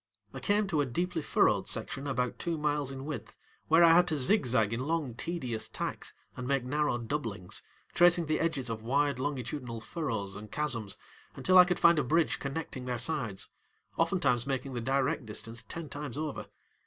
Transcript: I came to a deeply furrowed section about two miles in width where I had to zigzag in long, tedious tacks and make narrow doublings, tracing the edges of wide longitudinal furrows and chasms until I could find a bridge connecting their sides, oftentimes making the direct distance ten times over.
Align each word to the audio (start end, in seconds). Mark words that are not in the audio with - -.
I 0.33 0.39
came 0.39 0.65
to 0.69 0.81
a 0.81 0.85
deeply 0.87 1.21
furrowed 1.21 1.67
section 1.67 2.07
about 2.07 2.39
two 2.39 2.57
miles 2.57 2.89
in 2.91 3.05
width 3.05 3.37
where 3.67 3.83
I 3.83 3.93
had 3.93 4.07
to 4.07 4.17
zigzag 4.17 4.73
in 4.73 4.79
long, 4.87 5.13
tedious 5.13 5.69
tacks 5.69 6.15
and 6.35 6.47
make 6.47 6.63
narrow 6.63 6.97
doublings, 6.97 7.61
tracing 7.93 8.25
the 8.25 8.39
edges 8.39 8.67
of 8.67 8.81
wide 8.81 9.19
longitudinal 9.19 9.79
furrows 9.79 10.35
and 10.35 10.51
chasms 10.51 10.97
until 11.35 11.59
I 11.59 11.65
could 11.65 11.77
find 11.79 11.99
a 11.99 12.03
bridge 12.03 12.39
connecting 12.39 12.85
their 12.85 12.97
sides, 12.97 13.49
oftentimes 13.95 14.47
making 14.47 14.73
the 14.73 14.81
direct 14.81 15.27
distance 15.27 15.61
ten 15.61 15.87
times 15.87 16.17
over. 16.17 16.47